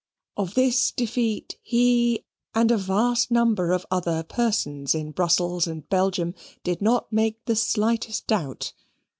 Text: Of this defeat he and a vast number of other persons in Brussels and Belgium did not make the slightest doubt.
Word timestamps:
Of 0.35 0.55
this 0.55 0.89
defeat 0.89 1.59
he 1.61 2.25
and 2.55 2.71
a 2.71 2.77
vast 2.77 3.29
number 3.29 3.71
of 3.71 3.85
other 3.91 4.23
persons 4.23 4.95
in 4.95 5.11
Brussels 5.11 5.67
and 5.67 5.87
Belgium 5.89 6.33
did 6.63 6.81
not 6.81 7.13
make 7.13 7.45
the 7.45 7.55
slightest 7.55 8.25
doubt. 8.25 8.73